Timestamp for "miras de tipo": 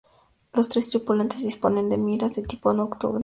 1.99-2.73